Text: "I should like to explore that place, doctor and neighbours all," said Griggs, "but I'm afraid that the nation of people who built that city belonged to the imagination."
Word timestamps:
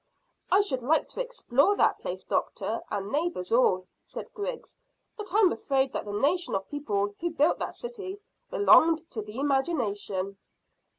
"I 0.49 0.61
should 0.61 0.81
like 0.81 1.07
to 1.09 1.21
explore 1.21 1.75
that 1.77 1.99
place, 1.99 2.23
doctor 2.23 2.81
and 2.89 3.11
neighbours 3.11 3.51
all," 3.51 3.85
said 4.03 4.33
Griggs, 4.33 4.75
"but 5.15 5.31
I'm 5.31 5.51
afraid 5.51 5.93
that 5.93 6.05
the 6.05 6.11
nation 6.13 6.55
of 6.55 6.67
people 6.71 7.13
who 7.19 7.29
built 7.29 7.59
that 7.59 7.75
city 7.75 8.19
belonged 8.49 9.07
to 9.11 9.21
the 9.21 9.39
imagination." 9.39 10.37